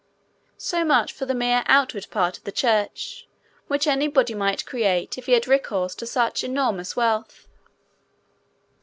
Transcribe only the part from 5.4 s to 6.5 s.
recourse to such